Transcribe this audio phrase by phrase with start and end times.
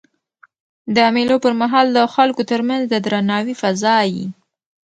[0.95, 4.25] د مېلو پر مهال د خلکو ترمنځ د درناوي فضا يي.